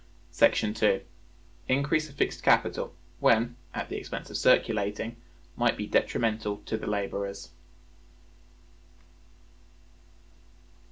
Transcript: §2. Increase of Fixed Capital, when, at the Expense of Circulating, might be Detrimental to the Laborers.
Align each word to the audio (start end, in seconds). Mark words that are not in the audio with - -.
§2. 0.75 1.01
Increase 1.67 2.09
of 2.09 2.15
Fixed 2.15 2.41
Capital, 2.41 2.95
when, 3.19 3.55
at 3.71 3.87
the 3.87 3.97
Expense 3.97 4.31
of 4.31 4.37
Circulating, 4.37 5.15
might 5.55 5.77
be 5.77 5.85
Detrimental 5.85 6.57
to 6.65 6.75
the 6.75 6.87
Laborers. 6.87 7.51